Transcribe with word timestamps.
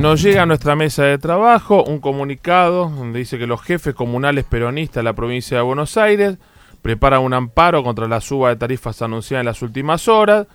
Nos 0.00 0.22
llega 0.22 0.44
a 0.44 0.46
nuestra 0.46 0.76
mesa 0.76 1.04
de 1.04 1.18
trabajo 1.18 1.84
un 1.84 2.00
comunicado 2.00 2.88
donde 2.88 3.18
dice 3.18 3.38
que 3.38 3.46
los 3.46 3.60
jefes 3.60 3.94
comunales 3.94 4.46
peronistas 4.46 4.94
de 4.94 5.02
la 5.02 5.12
provincia 5.12 5.58
de 5.58 5.62
Buenos 5.62 5.98
Aires 5.98 6.38
preparan 6.80 7.20
un 7.20 7.34
amparo 7.34 7.84
contra 7.84 8.08
la 8.08 8.22
suba 8.22 8.48
de 8.48 8.56
tarifas 8.56 9.02
anunciada 9.02 9.40
en 9.42 9.46
las 9.46 9.60
últimas 9.60 10.08
horas. 10.08 10.46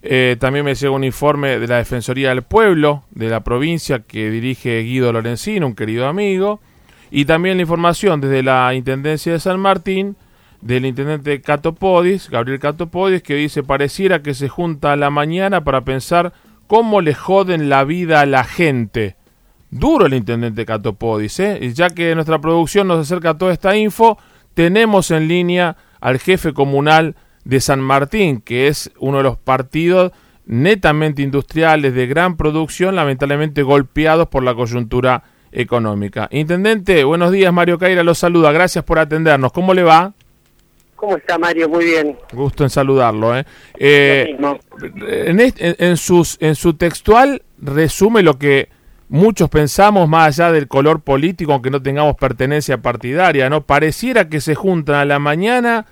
Eh, 0.00 0.38
también 0.40 0.64
me 0.64 0.74
llega 0.74 0.92
un 0.92 1.04
informe 1.04 1.58
de 1.58 1.66
la 1.68 1.76
Defensoría 1.76 2.30
del 2.30 2.40
Pueblo 2.40 3.02
de 3.10 3.28
la 3.28 3.40
provincia 3.40 3.98
que 3.98 4.30
dirige 4.30 4.80
Guido 4.80 5.12
Lorenzino, 5.12 5.66
un 5.66 5.74
querido 5.74 6.06
amigo. 6.06 6.60
Y 7.10 7.26
también 7.26 7.58
la 7.58 7.64
información 7.64 8.22
desde 8.22 8.42
la 8.42 8.72
Intendencia 8.72 9.30
de 9.30 9.40
San 9.40 9.60
Martín 9.60 10.16
del 10.62 10.86
intendente 10.86 11.42
Catopodis, 11.42 12.30
Gabriel 12.30 12.60
Catopodis, 12.60 13.22
que 13.22 13.34
dice 13.34 13.62
pareciera 13.62 14.22
que 14.22 14.32
se 14.32 14.48
junta 14.48 14.92
a 14.92 14.96
la 14.96 15.10
mañana 15.10 15.64
para 15.64 15.82
pensar 15.82 16.32
cómo 16.66 17.00
le 17.00 17.14
joden 17.14 17.68
la 17.68 17.84
vida 17.84 18.20
a 18.20 18.26
la 18.26 18.44
gente. 18.44 19.16
Duro 19.70 20.06
el 20.06 20.14
intendente 20.14 20.64
Catopodis, 20.64 21.40
¿eh? 21.40 21.58
Y 21.60 21.72
ya 21.72 21.90
que 21.90 22.14
nuestra 22.14 22.40
producción 22.40 22.88
nos 22.88 23.00
acerca 23.00 23.30
a 23.30 23.38
toda 23.38 23.52
esta 23.52 23.76
info, 23.76 24.18
tenemos 24.54 25.10
en 25.10 25.28
línea 25.28 25.76
al 26.00 26.18
jefe 26.18 26.52
comunal 26.52 27.16
de 27.44 27.60
San 27.60 27.80
Martín, 27.80 28.40
que 28.40 28.68
es 28.68 28.90
uno 28.98 29.18
de 29.18 29.24
los 29.24 29.38
partidos 29.38 30.12
netamente 30.46 31.22
industriales 31.22 31.94
de 31.94 32.06
gran 32.06 32.36
producción, 32.36 32.94
lamentablemente 32.94 33.62
golpeados 33.62 34.28
por 34.28 34.42
la 34.42 34.54
coyuntura 34.54 35.24
económica. 35.52 36.28
Intendente, 36.30 37.04
buenos 37.04 37.32
días, 37.32 37.52
Mario 37.52 37.78
Caira 37.78 38.02
los 38.02 38.18
saluda, 38.18 38.52
gracias 38.52 38.84
por 38.84 38.98
atendernos. 38.98 39.52
¿Cómo 39.52 39.74
le 39.74 39.82
va? 39.82 40.14
¿Cómo 40.96 41.16
está 41.16 41.38
Mario? 41.38 41.68
Muy 41.68 41.84
bien. 41.84 42.16
Gusto 42.32 42.64
en 42.64 42.70
saludarlo. 42.70 43.36
¿eh? 43.36 43.44
eh 43.78 44.36
en, 45.26 45.52
en, 45.60 45.96
sus, 45.96 46.38
en 46.40 46.54
su 46.54 46.74
textual 46.74 47.42
resume 47.60 48.22
lo 48.22 48.38
que 48.38 48.68
muchos 49.08 49.48
pensamos 49.48 50.08
más 50.08 50.38
allá 50.38 50.52
del 50.52 50.68
color 50.68 51.00
político, 51.00 51.52
aunque 51.52 51.70
no 51.70 51.82
tengamos 51.82 52.16
pertenencia 52.16 52.78
partidaria, 52.78 53.48
¿no? 53.50 53.62
Pareciera 53.62 54.28
que 54.28 54.40
se 54.40 54.54
juntan 54.54 54.96
a 54.96 55.04
la 55.04 55.18
mañana 55.18 55.86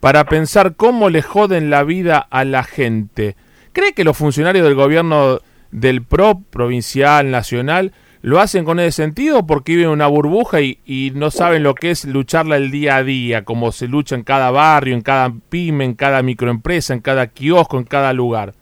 para 0.00 0.24
pensar 0.24 0.76
cómo 0.76 1.10
le 1.10 1.22
joden 1.22 1.70
la 1.70 1.82
vida 1.82 2.18
a 2.18 2.44
la 2.44 2.62
gente. 2.62 3.36
¿Cree 3.72 3.92
que 3.92 4.04
los 4.04 4.16
funcionarios 4.16 4.64
del 4.64 4.74
gobierno 4.74 5.40
del 5.70 6.02
PRO, 6.02 6.40
provincial, 6.50 7.30
nacional, 7.30 7.92
lo 8.22 8.38
hacen 8.38 8.64
con 8.64 8.78
ese 8.78 9.02
sentido 9.02 9.46
porque 9.46 9.72
viven 9.72 9.86
en 9.86 9.92
una 9.92 10.06
burbuja 10.06 10.60
y, 10.60 10.78
y, 10.84 11.12
no 11.14 11.30
saben 11.30 11.62
lo 11.62 11.74
que 11.74 11.90
es 11.90 12.04
lucharla 12.04 12.56
el 12.56 12.70
día 12.70 12.96
a 12.96 13.02
día, 13.02 13.44
como 13.44 13.72
se 13.72 13.88
lucha 13.88 14.14
en 14.14 14.24
cada 14.24 14.50
barrio, 14.50 14.94
en 14.94 15.00
cada 15.00 15.32
pyme, 15.48 15.84
en 15.84 15.94
cada 15.94 16.22
microempresa, 16.22 16.92
en 16.92 17.00
cada 17.00 17.28
kiosco, 17.28 17.78
en 17.78 17.84
cada 17.84 18.12
lugar. 18.12 18.52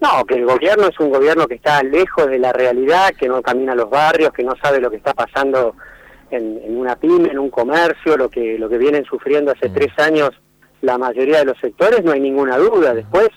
No, 0.00 0.24
que 0.24 0.34
el 0.34 0.44
gobierno 0.44 0.88
es 0.88 1.00
un 1.00 1.10
gobierno 1.10 1.46
que 1.46 1.54
está 1.54 1.82
lejos 1.82 2.26
de 2.26 2.38
la 2.38 2.52
realidad, 2.52 3.14
que 3.18 3.28
no 3.28 3.40
camina 3.40 3.72
a 3.72 3.76
los 3.76 3.88
barrios, 3.88 4.32
que 4.32 4.44
no 4.44 4.54
sabe 4.62 4.80
lo 4.80 4.90
que 4.90 4.96
está 4.96 5.14
pasando 5.14 5.74
en, 6.30 6.60
en 6.62 6.76
una 6.76 6.96
pyme, 6.96 7.30
en 7.30 7.38
un 7.38 7.50
comercio, 7.50 8.16
lo 8.16 8.28
que, 8.28 8.58
lo 8.58 8.68
que 8.68 8.76
vienen 8.76 9.04
sufriendo 9.04 9.52
hace 9.52 9.70
mm. 9.70 9.72
tres 9.72 9.98
años 9.98 10.30
la 10.82 10.98
mayoría 10.98 11.38
de 11.38 11.46
los 11.46 11.58
sectores, 11.58 12.04
no 12.04 12.12
hay 12.12 12.20
ninguna 12.20 12.58
duda. 12.58 12.94
Después, 12.94 13.28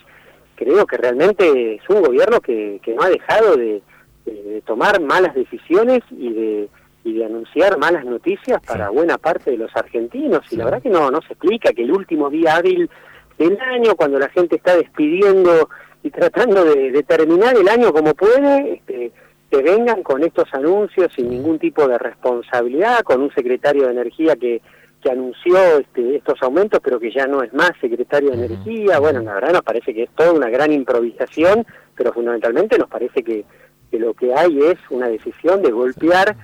creo 0.56 0.86
que 0.86 0.97
realmente 0.97 1.75
es 1.75 1.89
un 1.89 2.02
gobierno 2.02 2.41
que, 2.41 2.80
que 2.84 2.94
no 2.94 3.03
ha 3.03 3.09
dejado 3.09 3.56
de 3.56 3.81
de, 4.30 4.61
tomar 4.61 5.02
malas 5.02 5.33
decisiones 5.35 6.02
y 6.11 6.33
de, 6.33 6.69
y 7.03 7.13
de 7.13 7.25
anunciar 7.25 7.77
malas 7.77 8.05
noticias 8.05 8.61
para 8.66 8.89
buena 8.89 9.17
parte 9.17 9.52
de 9.52 9.58
los 9.58 9.75
argentinos. 9.75 10.41
Y 10.52 10.55
la 10.55 10.66
verdad 10.66 10.81
que 10.81 10.89
no, 10.89 11.11
no 11.11 11.22
se 11.22 11.33
explica 11.33 11.73
que 11.73 11.83
el 11.83 11.91
último 11.91 12.30
día 12.30 12.55
hábil 12.55 12.89
del 13.38 13.59
año, 13.59 13.95
cuando 13.95 14.19
la 14.19 14.30
gente 14.30 14.57
está 14.57 14.75
despidiendo 14.75 15.69
y 16.03 16.09
tratando 16.11 16.63
de, 16.66 17.03
terminar 17.03 17.55
el 17.57 17.67
año 17.67 17.91
como 17.91 18.13
puede, 18.13 18.75
este, 18.75 19.11
que 19.50 19.61
vengan 19.63 20.03
con 20.03 20.23
estos 20.23 20.53
anuncios 20.53 21.11
sin 21.16 21.29
ningún 21.29 21.57
tipo 21.57 21.88
de 21.88 21.97
responsabilidad, 21.97 23.00
con 23.01 23.22
un 23.22 23.34
secretario 23.34 23.85
de 23.85 23.91
Energía 23.91 24.35
que, 24.35 24.61
que 25.01 25.09
anunció 25.09 25.57
este, 25.79 26.17
estos 26.17 26.41
aumentos, 26.41 26.79
pero 26.84 27.00
que 27.00 27.11
ya 27.11 27.25
no 27.25 27.41
es 27.41 27.53
más 27.53 27.72
secretario 27.79 28.31
de 28.31 28.46
Energía. 28.46 29.00
Bueno, 29.00 29.22
la 29.22 29.34
verdad 29.34 29.53
nos 29.53 29.61
parece 29.63 29.94
que 29.94 30.03
es 30.03 30.09
toda 30.16 30.34
una 30.34 30.50
gran 30.50 30.72
improvisación, 30.72 31.66
pero 31.96 32.13
fundamentalmente 32.13 32.78
nos 32.78 32.90
parece 32.90 33.23
que 33.23 33.46
que 33.89 34.00
lo 34.00 34.13
que 34.13 34.33
hay 34.33 34.59
es 34.61 34.77
una 34.89 35.07
decisión 35.07 35.61
de 35.61 35.72
golpear 35.72 36.35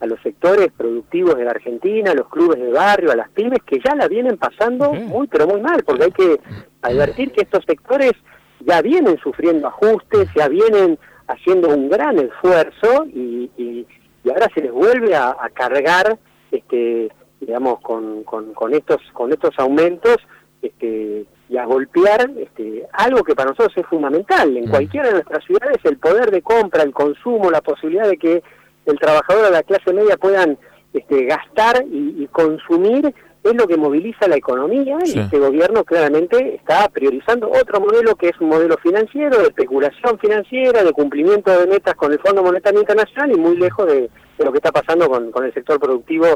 a 0.00 0.06
los 0.06 0.20
sectores 0.20 0.70
productivos 0.76 1.36
de 1.36 1.44
la 1.44 1.52
Argentina, 1.52 2.10
a 2.10 2.14
los 2.14 2.28
clubes 2.28 2.60
de 2.60 2.70
barrio, 2.70 3.12
a 3.12 3.16
las 3.16 3.30
pymes, 3.30 3.62
que 3.64 3.80
ya 3.84 3.94
la 3.94 4.08
vienen 4.08 4.36
pasando 4.36 4.92
muy, 4.92 5.26
pero 5.28 5.46
muy 5.46 5.60
mal, 5.60 5.82
porque 5.84 6.04
hay 6.04 6.12
que 6.12 6.40
advertir 6.82 7.32
que 7.32 7.42
estos 7.42 7.64
sectores 7.64 8.12
ya 8.60 8.82
vienen 8.82 9.18
sufriendo 9.18 9.68
ajustes, 9.68 10.28
ya 10.36 10.48
vienen 10.48 10.98
haciendo 11.26 11.68
un 11.68 11.88
gran 11.88 12.18
esfuerzo 12.18 13.06
y, 13.06 13.50
y, 13.56 13.86
ahora 14.28 14.48
se 14.54 14.62
les 14.62 14.72
vuelve 14.72 15.14
a, 15.14 15.36
cargar, 15.52 16.18
este, 16.50 17.10
digamos, 17.40 17.80
con, 17.80 18.24
con, 18.24 18.54
con, 18.54 18.74
estos, 18.74 19.00
con 19.12 19.32
estos 19.32 19.58
aumentos 19.58 20.16
este, 20.62 21.26
y 21.54 21.56
a 21.56 21.66
golpear 21.66 22.28
este, 22.36 22.84
algo 22.92 23.22
que 23.22 23.36
para 23.36 23.50
nosotros 23.50 23.72
es 23.76 23.86
fundamental. 23.86 24.56
En 24.56 24.64
mm. 24.64 24.70
cualquiera 24.70 25.06
de 25.06 25.14
nuestras 25.14 25.44
ciudades 25.44 25.78
el 25.84 25.98
poder 25.98 26.32
de 26.32 26.42
compra, 26.42 26.82
el 26.82 26.92
consumo, 26.92 27.48
la 27.48 27.60
posibilidad 27.60 28.08
de 28.08 28.16
que 28.16 28.42
el 28.86 28.98
trabajador 28.98 29.44
de 29.44 29.50
la 29.52 29.62
clase 29.62 29.92
media 29.92 30.16
puedan 30.16 30.58
este, 30.92 31.26
gastar 31.26 31.84
y, 31.88 32.26
consumir 32.32 33.14
es 33.44 33.54
lo 33.54 33.66
que 33.66 33.76
moviliza 33.76 34.26
la 34.26 34.36
economía 34.36 34.96
y 35.04 35.18
este 35.18 35.38
gobierno 35.38 35.84
claramente 35.84 36.56
está 36.56 36.88
priorizando 36.88 37.50
otro 37.50 37.80
modelo 37.80 38.16
que 38.16 38.28
es 38.28 38.40
un 38.40 38.48
modelo 38.48 38.76
financiero, 38.78 39.38
de 39.38 39.44
especulación 39.44 40.18
financiera, 40.18 40.82
de 40.82 40.92
cumplimiento 40.92 41.56
de 41.58 41.66
metas 41.66 41.94
con 41.94 42.12
el 42.12 42.18
Fondo 42.18 42.42
Monetario 42.42 42.80
Internacional 42.80 43.32
y 43.32 43.38
muy 43.38 43.56
lejos 43.56 43.86
de, 43.86 44.10
lo 44.38 44.50
que 44.50 44.58
está 44.58 44.72
pasando 44.72 45.08
con, 45.08 45.30
con 45.30 45.44
el 45.44 45.52
sector 45.52 45.78
productivo 45.78 46.26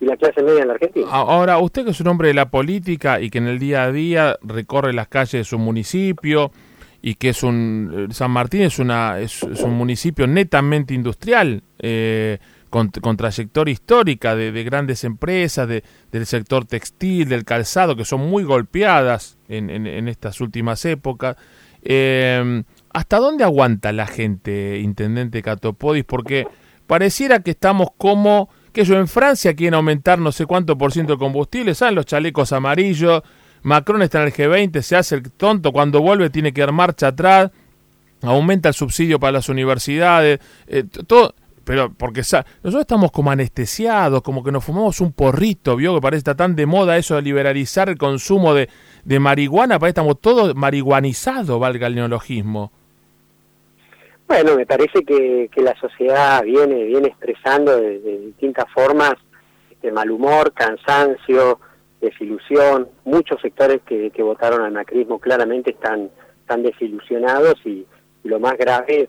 y 0.00 0.06
la 0.06 0.16
clase 0.16 0.42
media 0.42 0.62
en 0.62 0.68
la 0.68 0.74
Argentina. 0.74 1.06
Ahora, 1.10 1.58
usted 1.58 1.84
que 1.84 1.90
es 1.90 2.00
un 2.00 2.08
hombre 2.08 2.28
de 2.28 2.34
la 2.34 2.50
política 2.50 3.20
y 3.20 3.30
que 3.30 3.38
en 3.38 3.46
el 3.46 3.58
día 3.58 3.84
a 3.84 3.92
día 3.92 4.36
recorre 4.42 4.92
las 4.92 5.08
calles 5.08 5.32
de 5.32 5.44
su 5.44 5.58
municipio 5.58 6.50
y 7.02 7.14
que 7.14 7.30
es 7.30 7.42
un 7.42 8.08
eh, 8.10 8.14
San 8.14 8.30
Martín 8.30 8.62
es 8.62 8.78
una 8.78 9.18
es, 9.18 9.42
un 9.42 9.74
municipio 9.74 10.26
netamente 10.26 10.94
industrial 10.94 11.62
eh, 11.80 12.38
con, 12.72 13.16
trayectoria 13.18 13.70
histórica 13.70 14.34
de, 14.34 14.64
grandes 14.64 15.04
empresas 15.04 15.68
de, 15.68 15.84
del 16.10 16.24
sector 16.24 16.64
textil 16.64 17.28
del 17.28 17.44
calzado 17.44 17.94
que 17.94 18.06
son 18.06 18.22
muy 18.22 18.44
golpeadas 18.44 19.36
en, 19.48 19.68
en, 19.68 20.08
estas 20.08 20.40
últimas 20.40 20.82
épocas 20.86 21.36
eh, 21.82 22.62
hasta 22.94 23.18
dónde 23.18 23.44
aguanta 23.44 23.92
la 23.92 24.06
gente 24.06 24.78
intendente 24.78 25.42
Catopodis 25.42 26.04
porque 26.04 26.46
pareciera 26.86 27.40
que 27.40 27.50
estamos 27.50 27.88
como 27.98 28.48
que 28.72 28.84
yo 28.84 28.96
en 28.96 29.06
Francia 29.06 29.54
quieren 29.54 29.74
aumentar 29.74 30.18
no 30.18 30.32
sé 30.32 30.46
cuánto 30.46 30.78
por 30.78 30.92
ciento 30.92 31.12
de 31.12 31.18
combustible, 31.18 31.74
¿saben? 31.74 31.94
Los 31.94 32.06
chalecos 32.06 32.54
amarillos, 32.54 33.22
Macron 33.64 34.00
está 34.00 34.22
en 34.22 34.28
el 34.28 34.32
G20, 34.32 34.80
se 34.80 34.96
hace 34.96 35.16
el 35.16 35.30
tonto, 35.30 35.72
cuando 35.72 36.00
vuelve 36.00 36.30
tiene 36.30 36.54
que 36.54 36.62
dar 36.62 36.72
marcha 36.72 37.08
atrás, 37.08 37.50
aumenta 38.22 38.70
el 38.70 38.74
subsidio 38.74 39.20
para 39.20 39.32
las 39.32 39.50
universidades, 39.50 40.40
eh, 40.66 40.84
todo, 41.06 41.34
pero 41.64 41.92
porque 41.92 42.20
nosotros 42.20 42.80
estamos 42.80 43.10
como 43.12 43.30
anestesiados, 43.30 44.22
como 44.22 44.42
que 44.42 44.52
nos 44.52 44.64
fumamos 44.64 45.00
un 45.00 45.12
porrito, 45.12 45.76
vio 45.76 45.94
que 45.94 46.00
parece 46.00 46.18
está 46.18 46.34
tan 46.34 46.56
de 46.56 46.66
moda 46.66 46.96
eso 46.96 47.16
de 47.16 47.22
liberalizar 47.22 47.88
el 47.88 47.98
consumo 47.98 48.54
de, 48.54 48.68
de 49.04 49.20
marihuana, 49.20 49.78
parece 49.78 50.00
estamos 50.00 50.20
todos 50.20 50.54
marihuanizados, 50.54 51.58
valga 51.58 51.86
el 51.86 51.94
neologismo. 51.94 52.72
Bueno, 54.26 54.56
me 54.56 54.64
parece 54.64 55.04
que, 55.04 55.50
que 55.52 55.60
la 55.60 55.78
sociedad 55.78 56.42
viene, 56.42 56.84
viene 56.84 57.08
expresando 57.08 57.76
de, 57.76 57.98
distintas 57.98 58.64
formas 58.72 59.14
este 59.70 59.92
mal 59.92 60.10
humor, 60.10 60.52
cansancio, 60.52 61.60
desilusión. 62.00 62.88
Muchos 63.04 63.40
sectores 63.42 63.82
que, 63.84 64.10
que 64.10 64.22
votaron 64.22 64.62
al 64.62 64.72
macrismo 64.72 65.18
claramente 65.18 65.72
están, 65.72 66.08
están 66.40 66.62
desilusionados 66.62 67.56
y, 67.66 67.86
lo 68.24 68.38
más 68.38 68.56
grave 68.56 69.02
es 69.02 69.08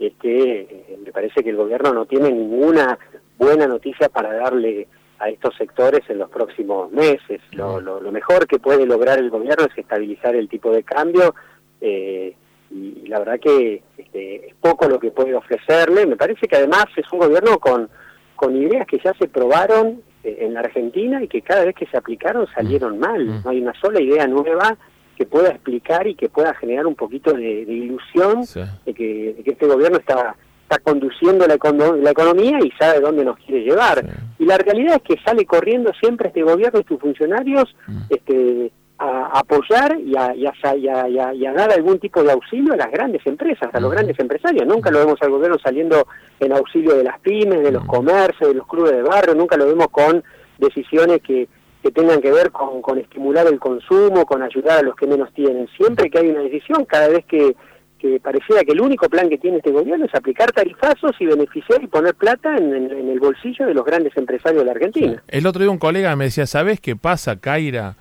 eh, 0.00 0.96
me 1.04 1.12
parece 1.12 1.42
que 1.42 1.50
el 1.50 1.56
gobierno 1.56 1.92
no 1.92 2.06
tiene 2.06 2.30
ninguna 2.30 2.98
buena 3.38 3.66
noticia 3.66 4.08
para 4.08 4.32
darle 4.34 4.88
a 5.18 5.28
estos 5.28 5.54
sectores 5.56 6.00
en 6.08 6.18
los 6.18 6.30
próximos 6.30 6.90
meses. 6.90 7.40
Lo, 7.52 7.80
lo, 7.80 8.00
lo 8.00 8.10
mejor 8.10 8.46
que 8.46 8.58
puede 8.58 8.86
lograr 8.86 9.18
el 9.18 9.30
gobierno 9.30 9.66
es 9.66 9.76
estabilizar 9.76 10.34
el 10.34 10.48
tipo 10.48 10.72
de 10.72 10.82
cambio 10.82 11.34
eh, 11.80 12.34
y, 12.70 13.06
la 13.06 13.18
verdad 13.18 13.40
que 13.40 13.82
este, 13.96 14.48
es 14.48 14.54
poco 14.60 14.88
lo 14.88 14.98
que 14.98 15.10
puede 15.10 15.34
ofrecerle. 15.34 16.06
Me 16.06 16.16
parece 16.16 16.46
que 16.48 16.56
además 16.56 16.86
es 16.96 17.04
un 17.12 17.18
gobierno 17.18 17.58
con, 17.58 17.88
con 18.36 18.56
ideas 18.56 18.86
que 18.86 18.98
ya 19.04 19.12
se 19.14 19.28
probaron 19.28 20.02
eh, 20.24 20.38
en 20.40 20.54
la 20.54 20.60
Argentina 20.60 21.22
y 21.22 21.28
que 21.28 21.42
cada 21.42 21.64
vez 21.64 21.74
que 21.74 21.86
se 21.86 21.96
aplicaron 21.96 22.46
salieron 22.54 22.96
mm. 22.96 23.00
mal. 23.00 23.24
Mm. 23.24 23.42
No 23.44 23.50
hay 23.50 23.60
una 23.60 23.74
sola 23.80 24.00
idea 24.00 24.26
nueva 24.26 24.76
que 25.20 25.26
pueda 25.26 25.50
explicar 25.50 26.06
y 26.06 26.14
que 26.14 26.30
pueda 26.30 26.54
generar 26.54 26.86
un 26.86 26.94
poquito 26.94 27.34
de, 27.34 27.60
ilusión 27.60 28.40
de, 28.86 28.94
que, 28.94 29.42
este 29.44 29.66
gobierno 29.66 29.98
está 29.98 30.34
está 30.62 30.78
conduciendo 30.78 31.46
la, 31.46 31.58
la, 32.00 32.10
economía 32.10 32.58
y 32.64 32.70
sabe 32.78 33.00
dónde 33.00 33.22
nos 33.22 33.36
quiere 33.36 33.62
llevar. 33.64 34.02
Y 34.38 34.46
la 34.46 34.56
realidad 34.56 34.96
es 34.96 35.02
que 35.02 35.22
sale 35.22 35.44
corriendo 35.44 35.92
siempre 36.00 36.28
este 36.28 36.42
gobierno 36.42 36.80
y 36.80 36.84
sus 36.84 36.98
funcionarios 36.98 37.64
mm. 37.86 37.98
este, 38.08 38.72
a, 38.96 39.40
apoyar 39.40 39.98
y 40.00 40.16
a, 40.16 40.34
y, 40.34 40.46
a, 40.46 41.52
dar 41.52 41.70
algún 41.70 41.98
tipo 41.98 42.22
de 42.22 42.32
auxilio 42.32 42.72
a 42.72 42.76
las 42.76 42.90
grandes 42.90 43.20
empresas, 43.26 43.68
a 43.74 43.80
los 43.80 43.92
grandes 43.92 44.18
empresarios. 44.18 44.66
Nunca 44.66 44.90
lo 44.90 45.00
vemos 45.00 45.20
al 45.20 45.30
gobierno 45.32 45.58
saliendo 45.62 46.06
en 46.38 46.52
auxilio 46.52 46.94
de 46.94 47.04
las 47.04 47.20
pymes, 47.20 47.62
de 47.62 47.72
los 47.72 47.84
comercios, 47.84 48.48
de 48.48 48.54
los 48.54 48.66
clubes 48.66 48.92
de 48.92 49.02
barrio, 49.02 49.34
nunca 49.34 49.58
lo 49.58 49.66
vemos 49.66 49.88
con 49.88 50.24
decisiones 50.56 51.20
que, 51.20 51.46
que 51.82 51.90
tengan 51.90 52.20
que 52.20 52.30
ver 52.30 52.50
con, 52.50 52.82
con 52.82 52.98
estimular 52.98 53.46
el 53.46 53.58
consumo, 53.58 54.26
con 54.26 54.42
ayudar 54.42 54.80
a 54.80 54.82
los 54.82 54.96
que 54.96 55.06
menos 55.06 55.32
tienen. 55.32 55.68
Siempre 55.76 56.10
que 56.10 56.18
hay 56.18 56.28
una 56.28 56.40
decisión, 56.40 56.84
cada 56.84 57.08
vez 57.08 57.24
que 57.26 57.56
que 58.00 58.18
pareciera 58.18 58.64
que 58.64 58.72
el 58.72 58.80
único 58.80 59.08
plan 59.08 59.28
que 59.28 59.38
tiene 59.38 59.58
este 59.58 59.70
gobierno 59.70 60.06
es 60.06 60.14
aplicar 60.14 60.50
tarifazos 60.52 61.12
y 61.20 61.26
beneficiar 61.26 61.82
y 61.82 61.86
poner 61.86 62.14
plata 62.14 62.56
en, 62.56 62.72
el 62.72 63.20
bolsillo 63.20 63.66
de 63.66 63.74
los 63.74 63.84
grandes 63.84 64.16
empresarios 64.16 64.62
de 64.62 64.66
la 64.66 64.72
Argentina. 64.72 65.22
El 65.28 65.46
otro 65.46 65.60
día 65.60 65.70
un 65.70 65.78
colega 65.78 66.16
me 66.16 66.24
decía, 66.24 66.46
¿sabes 66.46 66.80
qué 66.80 66.96
pasa, 66.96 67.36
Kaira? 67.36 67.96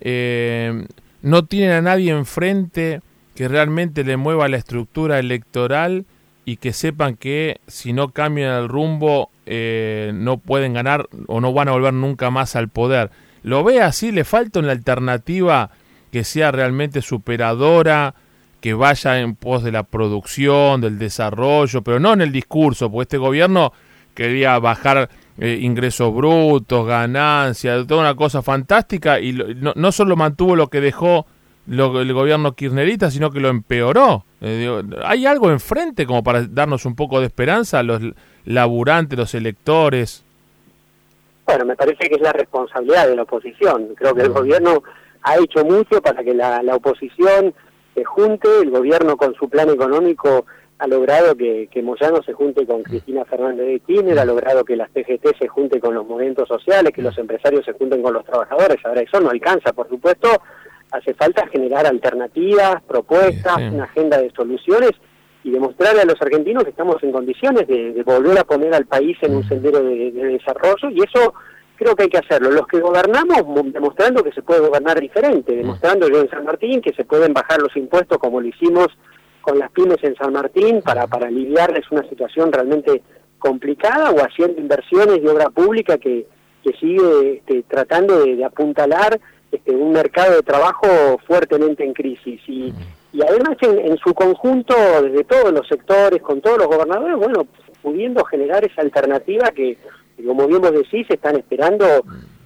Eh, 0.00 0.86
no 1.22 1.44
tienen 1.44 1.70
a 1.70 1.80
nadie 1.80 2.10
enfrente 2.10 3.00
que 3.36 3.48
realmente 3.48 4.04
le 4.04 4.16
mueva 4.16 4.48
la 4.48 4.56
estructura 4.56 5.18
electoral 5.18 6.04
y 6.44 6.56
que 6.56 6.72
sepan 6.72 7.16
que 7.16 7.60
si 7.66 7.92
no 7.92 8.10
cambian 8.10 8.62
el 8.62 8.68
rumbo 8.68 9.30
eh, 9.46 10.12
no 10.14 10.38
pueden 10.38 10.74
ganar 10.74 11.08
o 11.26 11.40
no 11.40 11.52
van 11.52 11.68
a 11.68 11.72
volver 11.72 11.94
nunca 11.94 12.30
más 12.30 12.56
al 12.56 12.68
poder. 12.68 13.10
¿Lo 13.42 13.62
ve 13.64 13.82
así? 13.82 14.12
¿Le 14.12 14.24
falta 14.24 14.60
una 14.60 14.72
alternativa 14.72 15.70
que 16.10 16.24
sea 16.24 16.50
realmente 16.50 17.02
superadora? 17.02 18.14
que 18.64 18.72
vaya 18.72 19.20
en 19.20 19.34
pos 19.34 19.62
de 19.62 19.70
la 19.70 19.82
producción, 19.82 20.80
del 20.80 20.98
desarrollo, 20.98 21.82
pero 21.82 22.00
no 22.00 22.14
en 22.14 22.22
el 22.22 22.32
discurso, 22.32 22.90
porque 22.90 23.02
este 23.02 23.18
gobierno 23.18 23.74
quería 24.14 24.58
bajar 24.58 25.10
eh, 25.36 25.58
ingresos 25.60 26.14
brutos, 26.14 26.86
ganancias, 26.86 27.86
toda 27.86 28.00
una 28.00 28.14
cosa 28.14 28.40
fantástica 28.40 29.20
y 29.20 29.34
no, 29.34 29.92
solo 29.92 30.16
mantuvo 30.16 30.56
lo 30.56 30.70
que 30.70 30.80
dejó 30.80 31.26
el 31.66 32.12
gobierno 32.12 32.52
kirchnerista, 32.52 33.10
sino 33.10 33.30
que 33.30 33.40
lo 33.40 33.48
empeoró. 33.48 34.24
Eh, 34.40 34.82
¿Hay 35.04 35.26
algo 35.26 35.50
enfrente 35.50 36.06
como 36.06 36.22
para 36.22 36.42
darnos 36.42 36.84
un 36.84 36.94
poco 36.94 37.20
de 37.20 37.26
esperanza 37.26 37.78
a 37.78 37.82
los 37.82 38.00
laburantes, 38.44 39.18
los 39.18 39.34
electores? 39.34 40.24
Bueno, 41.46 41.64
me 41.64 41.76
parece 41.76 42.08
que 42.08 42.14
es 42.14 42.20
la 42.20 42.32
responsabilidad 42.32 43.08
de 43.08 43.16
la 43.16 43.22
oposición. 43.22 43.94
Creo 43.96 44.14
que 44.14 44.22
el 44.22 44.30
gobierno 44.30 44.82
ha 45.22 45.36
hecho 45.36 45.64
mucho 45.64 46.00
para 46.02 46.22
que 46.22 46.34
la, 46.34 46.62
la 46.62 46.76
oposición 46.76 47.54
se 47.94 48.04
junte, 48.04 48.48
el 48.62 48.70
gobierno 48.70 49.16
con 49.16 49.34
su 49.34 49.48
plan 49.48 49.70
económico 49.70 50.46
ha 50.78 50.86
logrado 50.86 51.36
que, 51.36 51.68
que 51.70 51.82
Moyano 51.82 52.22
se 52.22 52.32
junte 52.32 52.66
con 52.66 52.82
Cristina 52.82 53.24
Fernández 53.24 53.66
de 53.66 53.80
Kirchner, 53.80 54.18
ha 54.18 54.24
logrado 54.24 54.64
que 54.64 54.76
la 54.76 54.88
CGT 54.88 55.38
se 55.38 55.48
junte 55.48 55.78
con 55.80 55.94
los 55.94 56.06
movimientos 56.06 56.48
sociales, 56.48 56.92
que 56.92 57.02
los 57.02 57.16
empresarios 57.16 57.64
se 57.64 57.72
junten 57.72 58.02
con 58.02 58.12
los 58.12 58.24
trabajadores. 58.24 58.78
Ahora 58.84 59.00
eso 59.00 59.20
no 59.20 59.30
alcanza, 59.30 59.72
por 59.72 59.88
supuesto, 59.88 60.28
hace 60.94 61.14
falta 61.14 61.46
generar 61.48 61.86
alternativas, 61.86 62.82
propuestas, 62.86 63.56
una 63.56 63.84
agenda 63.84 64.18
de 64.18 64.30
soluciones 64.30 64.92
y 65.42 65.50
demostrarle 65.50 66.02
a 66.02 66.06
los 66.06 66.20
argentinos 66.20 66.64
que 66.64 66.70
estamos 66.70 67.02
en 67.02 67.12
condiciones 67.12 67.66
de, 67.66 68.02
volver 68.04 68.38
a 68.38 68.44
poner 68.44 68.74
al 68.74 68.86
país 68.86 69.16
en 69.22 69.36
un 69.36 69.48
sendero 69.48 69.82
de 69.82 70.10
desarrollo 70.12 70.90
y 70.90 71.00
eso 71.02 71.34
creo 71.76 71.96
que 71.96 72.04
hay 72.04 72.08
que 72.08 72.18
hacerlo. 72.18 72.50
Los 72.50 72.66
que 72.66 72.80
gobernamos, 72.80 73.42
demostrando 73.72 74.22
que 74.22 74.32
se 74.32 74.42
puede 74.42 74.60
gobernar 74.60 75.00
diferente, 75.00 75.52
mm. 75.52 75.56
demostrando 75.56 76.08
yo 76.08 76.20
en 76.20 76.30
San 76.30 76.44
Martín 76.44 76.80
que 76.80 76.94
se 76.94 77.04
pueden 77.04 77.32
bajar 77.32 77.60
los 77.60 77.76
impuestos 77.76 78.18
como 78.18 78.40
lo 78.40 78.46
hicimos 78.46 78.88
con 79.40 79.58
las 79.58 79.70
pymes 79.72 80.02
en 80.02 80.16
San 80.16 80.32
Martín 80.32 80.80
para, 80.82 81.06
para 81.06 81.26
aliviarles 81.26 81.84
una 81.90 82.08
situación 82.08 82.50
realmente 82.50 83.02
complicada 83.38 84.10
o 84.10 84.20
haciendo 84.20 84.60
inversiones 84.60 85.22
de 85.22 85.28
obra 85.28 85.50
pública 85.50 85.98
que, 85.98 86.26
que 86.64 86.72
sigue 86.78 87.34
este, 87.34 87.62
tratando 87.64 88.24
de, 88.24 88.42
apuntalar 88.42 89.20
este, 89.54 89.72
un 89.72 89.92
mercado 89.92 90.36
de 90.36 90.42
trabajo 90.42 91.18
fuertemente 91.26 91.84
en 91.84 91.92
crisis. 91.92 92.40
Y, 92.46 92.72
y 93.12 93.22
además 93.22 93.56
en, 93.60 93.78
en 93.78 93.96
su 93.98 94.12
conjunto, 94.14 94.74
desde 95.02 95.24
todos 95.24 95.52
los 95.52 95.66
sectores, 95.68 96.20
con 96.22 96.40
todos 96.40 96.58
los 96.58 96.66
gobernadores, 96.66 97.16
bueno, 97.16 97.46
pudiendo 97.82 98.24
generar 98.24 98.64
esa 98.64 98.82
alternativa 98.82 99.50
que 99.50 99.76
como 100.24 100.46
bien 100.46 100.60
vos 100.60 100.72
decís, 100.72 101.06
están 101.08 101.36
esperando 101.36 101.86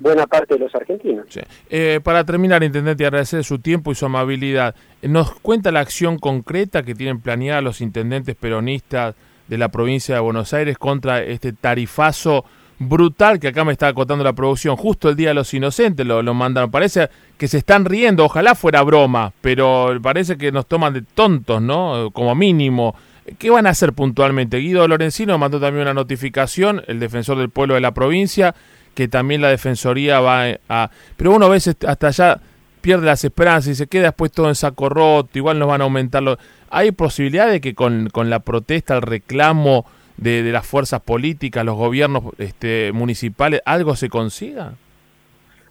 buena 0.01 0.27
parte 0.27 0.55
de 0.55 0.61
los 0.61 0.75
argentinos. 0.75 1.27
Eh, 1.69 2.01
para 2.03 2.25
terminar, 2.25 2.63
Intendente, 2.63 3.05
agradecer 3.05 3.45
su 3.45 3.59
tiempo 3.59 3.93
y 3.93 3.95
su 3.95 4.07
amabilidad. 4.07 4.75
¿Nos 5.03 5.33
cuenta 5.41 5.71
la 5.73 5.81
acción 5.81 6.19
concreta 6.19 6.83
que 6.83 6.95
tienen 6.95 7.21
planeada 7.21 7.61
los 7.61 7.81
intendentes 7.81 8.37
peronistas 8.37 9.15
de 9.49 9.59
la 9.59 9.69
provincia 9.69 10.15
de 10.15 10.21
Buenos 10.21 10.53
Aires 10.55 10.79
contra 10.79 11.23
este 11.23 11.53
tarifazo 11.53 12.45
brutal 12.79 13.39
que 13.41 13.49
acá 13.49 13.65
me 13.65 13.73
está 13.73 13.89
acotando 13.89 14.25
la 14.25 14.33
producción? 14.33 14.77
Justo 14.77 15.09
el 15.09 15.17
Día 15.17 15.29
de 15.29 15.35
los 15.35 15.53
Inocentes 15.55 16.07
lo, 16.07 16.23
lo 16.23 16.35
mandaron. 16.35 16.71
Parece 16.71 17.09
que 17.37 17.49
se 17.49 17.59
están 17.59 17.85
riendo, 17.85 18.25
ojalá 18.25 18.55
fuera 18.55 18.83
broma, 18.83 19.33
pero 19.41 19.99
parece 20.03 20.37
que 20.37 20.53
nos 20.53 20.67
toman 20.67 20.95
de 20.95 21.03
tontos, 21.03 21.63
¿no? 21.63 22.11
Como 22.13 22.35
mínimo. 22.35 22.95
¿Qué 23.39 23.51
van 23.51 23.67
a 23.67 23.71
hacer 23.71 23.93
puntualmente? 23.93 24.59
Guido 24.59 24.89
Lorenzino 24.89 25.37
mandó 25.37 25.61
también 25.61 25.83
una 25.83 25.95
notificación, 25.95 26.83
el 26.87 26.99
defensor 26.99 27.37
del 27.37 27.51
pueblo 27.51 27.75
de 27.75 27.81
la 27.81 27.93
provincia, 27.93 28.55
que 28.95 29.07
también 29.09 29.43
la 29.43 29.49
defensoría 29.49 30.21
va 30.21 30.47
a... 30.69 30.91
Pero 31.17 31.33
uno 31.33 31.47
a 31.47 31.51
veces 31.51 31.77
hasta 31.87 32.09
allá 32.09 32.41
pierde 32.81 33.07
las 33.07 33.25
esperanzas 33.25 33.73
y 33.73 33.75
se 33.75 33.87
queda 33.87 34.05
después 34.05 34.33
todo 34.33 34.49
en 34.49 34.55
saco 34.55 34.89
roto, 34.89 35.37
igual 35.39 35.59
nos 35.59 35.69
van 35.69 35.83
a 35.83 35.85
aumentar 35.85 36.23
los... 36.23 36.39
¿Hay 36.71 36.93
posibilidad 36.93 37.49
de 37.51 37.61
que 37.61 37.75
con, 37.75 38.09
con 38.11 38.31
la 38.31 38.41
protesta, 38.41 38.97
el 38.97 39.03
reclamo 39.03 39.85
de, 40.19 40.43
de, 40.43 40.53
las 40.53 40.67
fuerzas 40.67 41.01
políticas, 41.01 41.65
los 41.65 41.77
gobiernos 41.77 42.25
este, 42.39 42.93
municipales, 42.93 43.63
algo 43.65 43.97
se 43.97 44.09
consiga? 44.09 44.75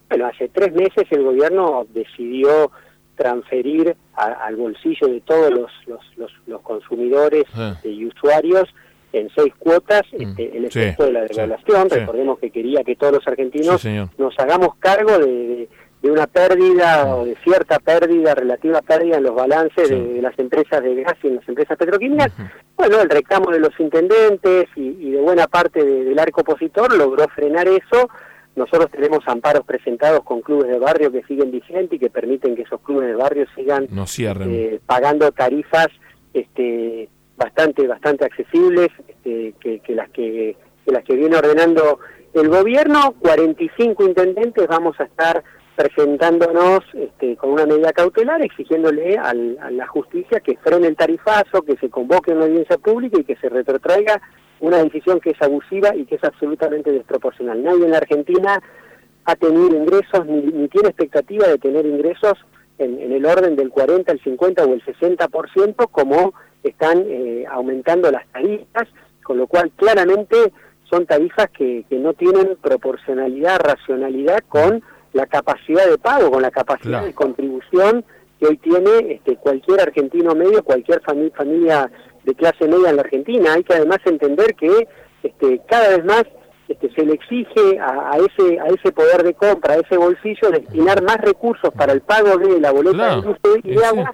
Bueno, 0.10 0.28
hace 0.28 0.48
tres 0.50 0.74
meses 0.74 1.06
el 1.12 1.24
gobierno 1.24 1.86
decidió 1.94 2.72
transferir 3.16 3.96
al 4.14 4.56
bolsillo 4.56 5.08
de 5.08 5.22
todos 5.22 5.52
los, 5.52 5.72
los, 5.88 6.32
los, 6.46 6.62
consumidores 6.62 7.44
ah. 7.56 7.76
y 7.84 8.06
usuarios 8.06 8.70
en 9.12 9.30
seis 9.36 9.54
cuotas 9.58 10.04
mm. 10.12 10.22
este, 10.22 10.58
el 10.58 10.66
efecto 10.66 11.06
de 11.06 11.12
la 11.12 11.24
devaluación. 11.26 11.90
Recordemos 11.90 12.40
que 12.40 12.52
quería 12.52 12.84
que 12.84 12.96
todos 12.96 13.14
los 13.14 13.28
argentinos 13.28 13.84
nos 14.18 14.40
hagamos 14.40 14.76
cargo 14.80 15.18
de, 15.20 15.26
de, 15.26 15.70
una 16.04 16.28
pérdida 16.28 17.16
o 17.16 17.26
de 17.26 17.36
cierta 17.44 17.80
pérdida, 17.80 18.34
relativa 18.34 18.82
pérdida 18.82 19.18
en 19.18 19.24
los 19.24 19.36
balances 19.36 19.90
de, 19.90 20.22
las 20.22 20.38
empresas 20.40 20.82
de 20.82 21.04
gas 21.04 21.16
y 21.24 21.28
en 21.28 21.36
las 21.36 21.50
empresas 21.50 21.78
petroquímicas. 21.78 22.32
Bueno, 22.76 23.02
el 23.02 23.10
reclamo 23.10 23.52
de 23.52 23.60
los 23.60 23.78
intendentes 23.80 24.66
y, 24.76 24.82
y 25.00 25.12
de 25.12 25.22
buena 25.22 25.48
parte 25.48 25.84
del 25.84 26.18
arco 26.18 26.42
opositor 26.42 26.96
logró 26.96 27.28
frenar 27.30 27.68
eso 27.68 28.10
nosotros 28.58 28.90
tenemos 28.90 29.20
amparos 29.28 29.64
presentados 29.66 30.24
con 30.24 30.42
clubes 30.42 30.68
de 30.68 30.80
barrio 30.80 31.12
que 31.12 31.22
siguen 31.24 31.52
vigentes 31.52 31.94
y 31.94 32.00
que 32.00 32.10
permiten 32.10 32.56
que 32.56 32.64
esos 32.64 32.82
clubes 32.82 33.08
de 33.10 33.16
barrio 33.16 33.46
sigan 33.56 33.88
eh, 34.18 34.80
pagando 34.84 35.32
tarifas 35.32 35.88
este, 36.34 37.08
bastante 37.38 37.86
bastante 37.86 38.25
accesibles 38.25 38.89
este, 39.08 39.54
que, 39.60 39.96
las 39.96 40.10
que, 40.10 40.58
las 40.88 41.04
que 41.04 41.16
viene 41.16 41.38
ordenando 41.38 42.00
el 42.34 42.50
gobierno. 42.50 43.13
45 43.20 44.04
intendentes 44.04 44.68
vamos 44.68 45.00
a 45.00 45.04
estar 45.04 45.44
presentándonos 45.77 46.79
este, 46.96 47.38
con 47.38 47.51
una 47.51 47.67
medida 47.67 47.93
cautelar 47.93 48.41
exigiéndole 48.41 49.15
a 49.15 49.31
la 49.36 49.88
justicia 49.88 50.39
que 50.39 50.57
frene 50.57 50.88
el 50.88 50.96
tarifazo, 50.96 51.62
que 51.62 51.77
se 51.77 51.88
convoque 51.91 52.31
una 52.31 52.46
audiencia 52.46 52.79
pública 52.79 53.19
y 53.19 53.24
que 53.24 53.36
se 53.36 53.48
retrotraiga 53.48 54.19
una 54.60 54.84
decisión 54.84 55.19
que 55.19 55.29
es 55.29 55.41
abusiva 55.41 55.96
y 55.96 56.05
que 56.05 56.15
es 56.15 56.24
absolutamente 56.24 56.91
desproporcional. 56.91 57.62
Nadie 57.63 57.86
en 57.86 57.91
la 57.91 57.98
Argentina 57.98 58.60
ha 59.25 59.36
tenido 59.36 59.77
ingresos 59.77 60.25
ni, 60.25 60.67
tiene 60.67 60.89
expectativa 60.89 61.48
de 61.48 61.60
tener 61.60 61.86
ingresos 61.86 62.34
en, 62.79 63.12
el 63.12 63.24
orden 63.24 63.55
del 63.55 63.69
40, 63.69 64.12
el 64.12 64.24
50 64.24 64.65
o 64.65 64.74
el 64.74 64.84
60% 64.84 65.91
como 65.91 66.34
están 66.63 67.03
eh, 67.07 67.46
aumentando 67.51 68.10
las 68.10 68.27
tarifas, 68.29 68.88
con 69.22 69.38
lo 69.38 69.46
cual 69.46 69.72
claramente 69.75 70.51
son 70.89 71.05
tarifas 71.05 71.51
que 71.51 71.86
no 71.91 72.13
tienen 72.13 72.57
proporcionalidad, 72.63 73.60
racionalidad 73.60 74.39
con 74.50 74.81
la 75.14 75.26
capacidad 75.26 75.90
de 75.90 75.98
pago, 75.98 76.32
con 76.32 76.42
la 76.42 76.52
capacidad 76.52 77.04
de 77.04 77.14
contribución 77.14 78.04
que 78.40 78.48
hoy 78.48 78.58
tiene 78.58 79.14
este, 79.14 79.36
cualquier 79.38 79.82
argentino 79.82 80.36
medio, 80.36 80.64
cualquier 80.64 81.02
familia 81.02 81.90
de 82.24 82.36
clase 82.36 82.68
media 82.68 82.90
en 82.90 82.98
la 82.98 83.02
Argentina. 83.02 83.54
Hay 83.54 83.64
que 83.64 83.74
además 83.74 84.00
entender 84.06 84.54
que 84.56 84.88
este, 85.24 85.62
cada 85.68 85.90
vez 85.90 86.06
más 86.06 86.24
este, 86.68 86.92
se 86.94 87.06
le 87.06 87.14
exige 87.14 87.80
a, 87.80 88.18
ese 88.18 88.60
a 88.60 88.68
ese 88.68 88.92
poder 88.92 89.24
de 89.24 89.34
compra, 89.34 89.76
a 89.76 89.78
ese 89.78 89.98
bolsillo, 89.98 90.52
destinar 90.52 91.02
más 91.02 91.18
recursos 91.18 91.74
para 91.74 91.94
el 91.94 92.02
pago 92.02 92.38
de 92.38 92.60
la 92.60 92.72
boleta 92.72 93.16
de 93.16 93.22
luz 93.22 93.38
y 93.64 93.72
de 93.72 93.86
agua 93.86 94.14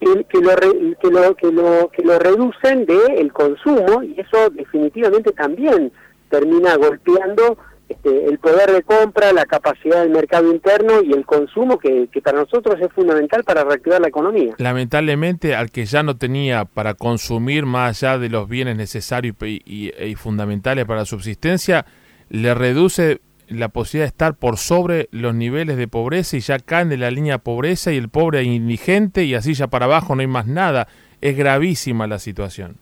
que, 0.00 0.40
lo, 0.40 0.56
que, 0.56 1.10
lo, 1.10 1.36
que, 1.36 1.52
lo, 1.52 1.88
que 1.90 2.02
lo 2.02 2.18
reducen 2.18 2.86
del 2.86 3.18
el 3.18 3.32
consumo 3.32 4.02
y 4.02 4.18
eso 4.18 4.50
definitivamente 4.50 5.32
también 5.32 5.92
termina 6.28 6.76
golpeando 6.76 7.56
este, 7.92 8.26
el 8.26 8.38
poder 8.38 8.72
de 8.72 8.82
compra, 8.82 9.32
la 9.32 9.46
capacidad 9.46 10.00
del 10.00 10.10
mercado 10.10 10.50
interno 10.50 11.02
y 11.02 11.12
el 11.12 11.24
consumo 11.24 11.78
que, 11.78 12.08
para 12.22 12.40
nosotros 12.40 12.76
es 12.80 12.92
fundamental 12.92 13.44
para 13.44 13.64
reactivar 13.64 14.00
la 14.00 14.08
economía. 14.08 14.54
Lamentablemente, 14.58 15.54
al 15.54 15.70
que 15.70 15.84
ya 15.84 16.02
no 16.02 16.16
tenía 16.16 16.64
para 16.64 16.94
consumir 16.94 17.66
más 17.66 18.02
allá 18.02 18.18
de 18.18 18.28
los 18.28 18.48
bienes 18.48 18.76
necesarios 18.76 19.36
y, 19.42 19.92
fundamentales 20.16 20.84
para 20.84 21.00
la 21.00 21.06
subsistencia, 21.06 21.86
le 22.28 22.54
reduce 22.54 23.20
la 23.48 23.68
posibilidad 23.68 24.04
de 24.04 24.08
estar 24.08 24.34
por 24.34 24.56
sobre 24.56 25.08
los 25.10 25.34
niveles 25.34 25.76
de 25.76 25.88
pobreza 25.88 26.36
y 26.36 26.40
ya 26.40 26.58
caen 26.58 26.88
de 26.88 26.96
la 26.96 27.10
línea 27.10 27.38
pobreza 27.38 27.92
y 27.92 27.96
el 27.98 28.08
pobre 28.08 28.42
indigente 28.44 29.24
y 29.24 29.34
así 29.34 29.52
ya 29.54 29.66
para 29.66 29.84
abajo 29.86 30.14
no 30.14 30.22
hay 30.22 30.26
más 30.26 30.46
nada. 30.46 30.88
Es 31.20 31.36
gravísima 31.36 32.06
la 32.06 32.18
situación. 32.18 32.81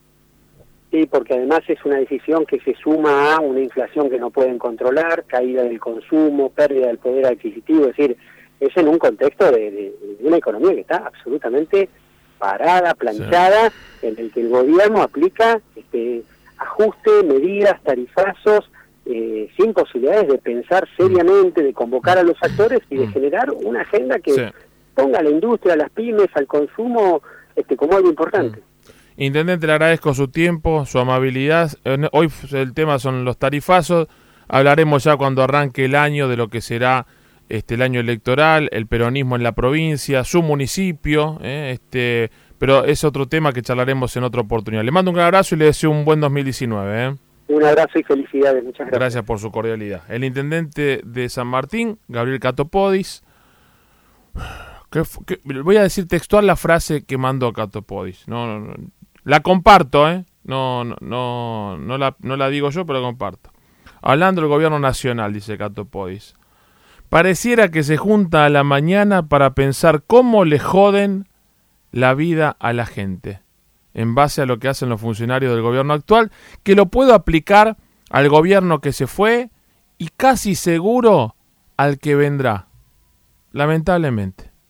Sí, 0.91 1.07
porque 1.07 1.35
además 1.35 1.61
es 1.69 1.79
una 1.85 1.99
decisión 1.99 2.45
que 2.47 2.59
se 2.61 2.75
suma 2.75 3.37
a 3.37 3.41
una 3.41 3.61
inflación 3.61 4.11
que 4.11 4.19
no 4.19 4.31
pueden 4.31 4.59
controlar, 4.59 5.25
caída 5.25 5.63
del 5.63 5.79
consumo, 5.79 6.51
pérdida 6.51 6.89
del 6.89 6.99
poder 6.99 7.27
adquisitivo, 7.27 7.83
es 7.87 7.97
decir, 7.97 8.17
es 8.59 8.77
en 8.77 8.89
un 8.89 8.99
contexto 8.99 9.51
de, 9.53 9.95
una 10.21 10.37
economía 10.37 10.75
que 10.75 10.81
está 10.81 10.97
absolutamente 11.07 11.89
parada, 12.39 12.95
planchada, 12.95 13.73
en 14.03 14.19
el 14.19 14.33
que 14.33 14.41
el 14.41 14.49
gobierno 14.49 15.03
aplica 15.03 15.61
este, 15.77 16.23
ajuste, 16.59 17.23
medidas, 17.23 17.81
tarifazos, 17.83 18.71
eh, 19.07 19.49
sin 19.57 19.73
posibilidades 19.73 20.29
de 20.29 20.39
pensar 20.39 20.89
seriamente, 20.97 21.63
de 21.63 21.73
convocar 21.73 22.19
a 22.19 22.23
los 22.23 22.37
actores 22.43 22.81
y 22.91 22.97
de 22.97 23.07
mm. 23.07 23.13
generar 23.13 23.51
una 23.51 23.83
agenda 23.83 24.19
que 24.19 24.53
ponga 24.95 25.21
a 25.21 25.23
la 25.23 25.31
industria, 25.31 25.75
a 25.75 25.77
las 25.77 25.91
pymes, 25.91 26.29
al 26.35 26.47
consumo 26.47 27.23
este, 27.57 27.77
como 27.77 27.97
algo 27.97 28.09
importante. 28.09 28.59
Mm. 28.59 28.70
Intendente, 29.21 29.67
le 29.67 29.75
agradezco 29.75 30.15
su 30.15 30.29
tiempo, 30.29 30.87
su 30.87 30.99
amabilidad. 30.99 31.73
Hoy 32.13 32.31
el 32.53 32.73
tema 32.73 32.99
son 32.99 33.23
los 33.27 33.37
tarifazos. 33.37 34.09
Hablaremos 34.49 35.05
ya 35.05 35.19
cuando 35.19 35.43
arranque 35.43 35.85
el 35.85 35.95
año 35.95 36.27
de 36.27 36.39
lo 36.39 36.49
que 36.49 36.63
será 36.63 37.07
este 37.51 37.75
el 37.75 37.83
año 37.83 38.01
electoral, 38.01 38.71
el 38.73 38.87
peronismo 38.87 39.37
en 39.37 39.43
la 39.43 39.53
provincia, 39.53 40.25
su 40.25 40.43
municipio, 40.43 41.39
eh, 41.43 41.73
este, 41.75 42.31
pero 42.57 42.87
es 42.87 43.05
otro 43.05 43.27
tema 43.27 43.53
que 43.53 43.61
charlaremos 43.61 44.17
en 44.17 44.25
otra 44.25 44.41
oportunidad. 44.41 44.85
Le 44.85 44.91
mando 44.91 45.11
un 45.11 45.17
gran 45.17 45.27
abrazo 45.27 45.55
y 45.55 45.59
le 45.59 45.67
deseo 45.67 45.91
un 45.91 46.07
buen 46.07 46.19
2019. 46.21 47.05
Eh. 47.05 47.17
Un 47.49 47.63
abrazo 47.63 47.99
y 47.99 48.03
felicidades, 48.03 48.65
muchas 48.65 48.87
gracias. 48.87 48.99
Gracias 48.99 49.25
por 49.25 49.39
su 49.39 49.51
cordialidad. 49.51 50.03
El 50.09 50.25
intendente 50.25 51.03
de 51.05 51.29
San 51.29 51.47
Martín, 51.47 51.99
Gabriel 52.09 52.41
Catopodis. 52.41 53.23
voy 55.63 55.77
a 55.77 55.83
decir 55.83 56.09
textual 56.09 56.47
la 56.47 56.57
frase 56.57 57.05
que 57.05 57.19
mandó 57.19 57.53
Catopodis. 57.53 58.27
No, 58.27 58.47
no, 58.47 58.61
no 58.61 59.00
la 59.31 59.43
comparto, 59.43 60.11
¿eh? 60.11 60.25
No, 60.43 60.83
no, 60.83 60.97
no, 61.01 61.79
no, 61.79 61.99
la, 61.99 62.17
no 62.19 62.37
la 62.37 62.49
digo 62.49 62.71
yo, 62.71 62.85
pero 62.85 62.99
la 62.99 63.07
comparto. 63.07 63.53
Hablando 64.03 64.41
del 64.41 64.51
gobierno 64.51 64.81
nacional, 64.81 65.33
dice 65.33 65.57
Cato 65.57 65.85
Podis. 65.85 66.35
Pareciera 67.09 67.71
que 67.71 67.85
se 67.85 67.97
junta 67.97 68.45
a 68.45 68.49
la 68.49 68.65
mañana 68.65 69.29
para 69.29 69.55
pensar 69.55 70.03
cómo 70.05 70.45
le 70.45 70.59
joden 70.59 71.29
la 71.93 72.15
vida 72.15 72.57
a 72.59 72.73
la 72.73 72.87
gente, 72.87 73.41
en 73.95 74.17
base 74.17 74.43
a 74.43 74.47
lo 74.47 74.59
que 74.59 74.67
hacen 74.67 74.89
los 74.89 75.01
funcionarios 75.01 75.53
del 75.55 75.63
gobierno 75.63 75.95
actual, 75.95 76.33
que 76.65 76.75
lo 76.75 76.87
puedo 76.87 77.15
aplicar 77.15 77.77
al 78.11 78.29
gobierno 78.29 78.81
que 78.81 78.93
se 78.93 79.07
fue 79.07 79.51
y 79.97 80.09
casi 80.09 80.57
seguro 80.57 81.37
al 81.77 82.01
que 82.01 82.17
vendrá. 82.17 82.67
Lamentablemente. 83.53 84.50